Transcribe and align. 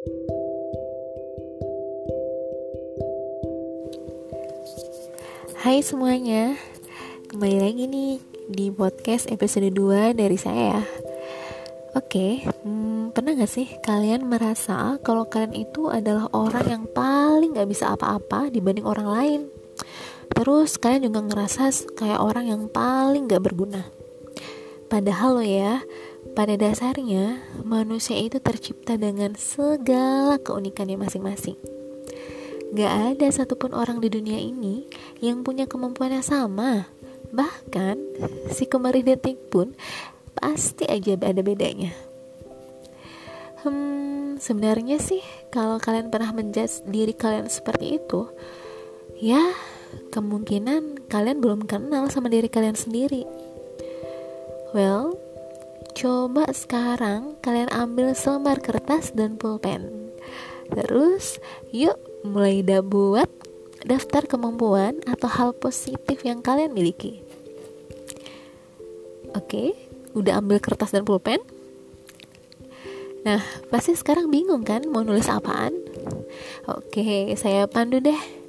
Hai 0.00 0.08
semuanya, 5.84 6.56
kembali 7.28 7.60
lagi 7.60 7.84
nih 7.84 8.16
di 8.48 8.72
podcast 8.72 9.28
episode 9.28 9.68
2 9.68 10.16
dari 10.16 10.40
saya. 10.40 10.80
Oke, 11.92 12.48
hmm, 12.48 13.12
pernah 13.12 13.36
gak 13.36 13.52
sih 13.52 13.68
kalian 13.84 14.24
merasa 14.24 14.96
kalau 15.04 15.28
kalian 15.28 15.68
itu 15.68 15.92
adalah 15.92 16.32
orang 16.32 16.64
yang 16.64 16.88
paling 16.88 17.52
gak 17.52 17.68
bisa 17.68 17.92
apa-apa 17.92 18.48
dibanding 18.48 18.88
orang 18.88 19.08
lain? 19.12 19.52
Terus 20.32 20.80
kalian 20.80 21.12
juga 21.12 21.28
ngerasa 21.28 21.92
kayak 21.92 22.24
orang 22.24 22.48
yang 22.48 22.72
paling 22.72 23.28
gak 23.28 23.44
berguna. 23.44 23.84
Padahal 24.88 25.36
lo 25.36 25.44
ya, 25.44 25.84
pada 26.32 26.54
dasarnya 26.54 27.42
manusia 27.66 28.16
itu 28.18 28.38
tercipta 28.38 28.94
dengan 28.94 29.34
segala 29.34 30.38
keunikannya 30.38 30.96
masing-masing 31.00 31.58
Gak 32.70 33.18
ada 33.18 33.26
satupun 33.34 33.74
orang 33.74 33.98
di 33.98 34.06
dunia 34.06 34.38
ini 34.38 34.86
yang 35.18 35.42
punya 35.42 35.66
kemampuan 35.66 36.14
yang 36.14 36.22
sama. 36.22 36.86
Bahkan, 37.34 37.98
si 38.54 38.70
kemarin 38.70 39.02
detik 39.02 39.50
pun 39.50 39.74
pasti 40.38 40.86
aja 40.86 41.18
ada 41.18 41.42
bedanya. 41.42 41.90
Hmm, 43.66 44.38
sebenarnya 44.38 45.02
sih 45.02 45.18
kalau 45.50 45.82
kalian 45.82 46.14
pernah 46.14 46.30
menjudge 46.30 46.86
diri 46.86 47.10
kalian 47.10 47.50
seperti 47.50 47.98
itu, 47.98 48.30
ya 49.18 49.50
kemungkinan 50.14 51.10
kalian 51.10 51.42
belum 51.42 51.66
kenal 51.66 52.06
sama 52.06 52.30
diri 52.30 52.46
kalian 52.46 52.78
sendiri. 52.78 53.26
Well, 54.70 55.18
coba 55.92 56.48
sekarang 56.50 57.38
kalian 57.42 57.70
ambil 57.74 58.14
selembar 58.14 58.62
kertas 58.62 59.12
dan 59.12 59.36
pulpen. 59.36 60.10
Terus, 60.70 61.42
yuk 61.74 61.98
mulai 62.22 62.62
dah 62.62 62.82
buat 62.82 63.26
daftar 63.82 64.28
kemampuan 64.28 65.02
atau 65.08 65.26
hal 65.26 65.50
positif 65.56 66.22
yang 66.22 66.44
kalian 66.44 66.72
miliki. 66.72 67.24
Oke, 69.34 69.74
udah 70.14 70.42
ambil 70.42 70.58
kertas 70.58 70.90
dan 70.90 71.06
pulpen? 71.06 71.42
Nah, 73.20 73.44
pasti 73.68 73.92
sekarang 73.92 74.32
bingung 74.32 74.64
kan 74.64 74.86
mau 74.88 75.04
nulis 75.04 75.28
apaan? 75.28 75.76
Oke, 76.66 77.36
saya 77.36 77.68
pandu 77.68 78.00
deh. 78.00 78.39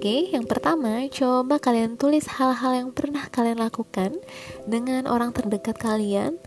Oke, 0.00 0.32
yang 0.32 0.48
pertama, 0.48 1.04
coba 1.12 1.60
kalian 1.60 2.00
tulis 2.00 2.24
hal-hal 2.24 2.72
yang 2.72 2.88
pernah 2.88 3.28
kalian 3.28 3.60
lakukan 3.60 4.16
dengan 4.64 5.04
orang 5.04 5.28
terdekat 5.28 5.76
kalian 5.76 6.40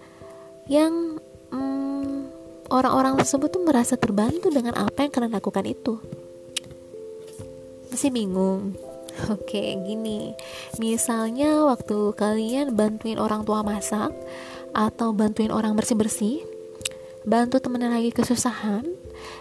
yang 0.66 1.22
orang-orang 2.74 3.14
tersebut 3.22 3.54
tuh 3.54 3.62
merasa 3.62 3.94
terbantu 3.94 4.50
dengan 4.50 4.74
apa 4.74 5.06
yang 5.06 5.14
kalian 5.14 5.38
lakukan 5.38 5.70
itu 5.70 6.02
masih 7.94 8.10
bingung 8.10 8.74
Oke, 9.30 9.78
gini. 9.86 10.34
Misalnya 10.82 11.70
waktu 11.70 12.18
kalian 12.18 12.74
bantuin 12.74 13.22
orang 13.22 13.46
tua 13.46 13.62
masak 13.62 14.10
atau 14.74 15.14
bantuin 15.14 15.54
orang 15.54 15.78
bersih-bersih, 15.78 16.42
bantu 17.22 17.62
temen 17.62 17.86
lagi 17.86 18.10
kesusahan, 18.10 18.82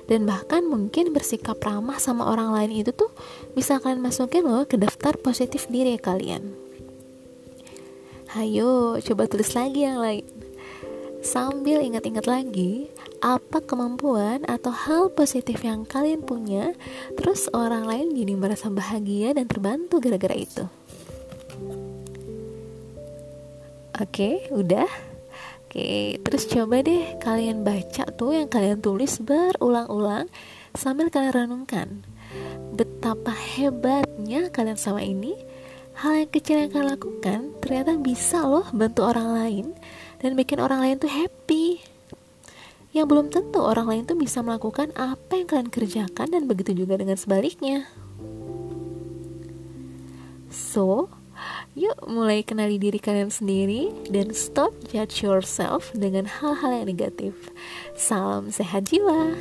dan 0.06 0.26
bahkan 0.28 0.64
mungkin 0.66 1.14
bersikap 1.14 1.58
ramah 1.62 1.98
sama 1.98 2.28
orang 2.28 2.54
lain 2.54 2.82
itu 2.84 2.90
tuh 2.94 3.10
bisa 3.52 3.78
kalian 3.78 4.02
masukin 4.02 4.46
loh 4.46 4.66
ke 4.66 4.80
daftar 4.80 5.18
positif 5.18 5.66
diri 5.70 5.98
kalian. 5.98 6.54
Hayo, 8.32 8.96
coba 9.04 9.28
tulis 9.28 9.52
lagi 9.52 9.84
yang 9.84 10.00
lain. 10.00 10.24
Sambil 11.20 11.84
ingat-ingat 11.84 12.26
lagi, 12.26 12.88
apa 13.20 13.62
kemampuan 13.62 14.42
atau 14.48 14.74
hal 14.74 15.12
positif 15.12 15.62
yang 15.62 15.86
kalian 15.86 16.24
punya, 16.24 16.74
terus 17.14 17.46
orang 17.54 17.86
lain 17.86 18.10
jadi 18.16 18.34
merasa 18.34 18.72
bahagia 18.72 19.36
dan 19.36 19.46
terbantu 19.46 20.00
gara-gara 20.00 20.34
itu. 20.34 20.64
Oke, 24.00 24.48
udah. 24.50 25.11
Oke, 25.72 26.20
terus 26.20 26.44
coba 26.52 26.84
deh 26.84 27.16
kalian 27.16 27.64
baca 27.64 28.04
tuh 28.12 28.36
yang 28.36 28.44
kalian 28.52 28.84
tulis 28.84 29.16
berulang-ulang 29.24 30.28
sambil 30.76 31.08
kalian 31.08 31.32
renungkan 31.32 32.04
betapa 32.76 33.32
hebatnya 33.32 34.52
kalian 34.52 34.76
sama 34.76 35.00
ini. 35.00 35.32
Hal 35.96 36.20
yang 36.20 36.28
kecil 36.28 36.60
yang 36.60 36.76
kalian 36.76 36.92
lakukan 36.92 37.40
ternyata 37.64 37.96
bisa 37.96 38.44
loh 38.44 38.68
bantu 38.76 39.00
orang 39.00 39.32
lain 39.32 39.66
dan 40.20 40.36
bikin 40.36 40.60
orang 40.60 40.84
lain 40.84 41.00
tuh 41.00 41.08
happy 41.08 41.80
yang 42.92 43.08
belum 43.08 43.32
tentu 43.32 43.64
orang 43.64 43.88
lain 43.88 44.04
tuh 44.04 44.20
bisa 44.20 44.44
melakukan 44.44 44.92
apa 44.92 45.40
yang 45.40 45.48
kalian 45.48 45.72
kerjakan 45.72 46.36
dan 46.36 46.44
begitu 46.44 46.84
juga 46.84 47.00
dengan 47.00 47.16
sebaliknya. 47.16 47.88
So, 50.52 51.08
yuk 51.72 51.96
mulai 52.04 52.44
kenali 52.44 52.76
diri 52.76 53.00
kalian 53.00 53.32
sendiri 53.32 53.88
dan 54.12 54.36
stop 54.36 54.76
judge 54.92 55.24
yourself 55.24 55.88
dengan 55.96 56.28
hal-hal 56.28 56.84
yang 56.84 56.88
negatif. 56.92 57.32
Salam 57.96 58.52
sehat 58.52 58.92
jiwa. 58.92 59.32